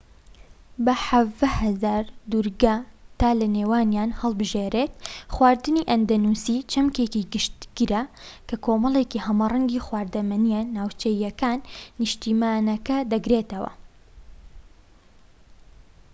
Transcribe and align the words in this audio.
بە 0.85 0.93
17,000 1.09 2.05
دوورگە 2.31 2.75
تا 3.19 3.29
لە 3.39 3.47
نێوانیان 3.55 4.09
هەڵبژێریت 4.19 4.93
خواردنی 5.33 5.87
ئەندەنوسی 5.89 6.65
چەمکێکی 6.71 7.23
گشتگرە 7.33 8.01
کە 8.47 8.55
کۆمەڵێکی 8.65 9.23
هەمەرەنگی 9.27 9.83
خواردەمەنیە 9.85 10.61
ناوچەییەکان 10.75 11.59
نیشتیمانەکە 11.99 12.97
دەگرێتەوە 13.11 13.71